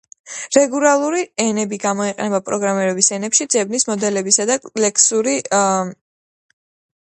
[0.55, 6.03] რეგულარული ენები გამოიყენება პროგრამირების ენებში ძებნის მოდელებისა და ლექსიკური სტრუქტურების აღსაწერად.